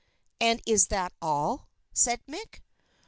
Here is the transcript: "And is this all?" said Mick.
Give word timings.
"And 0.39 0.63
is 0.65 0.87
this 0.87 1.11
all?" 1.21 1.69
said 1.93 2.21
Mick. 2.27 2.61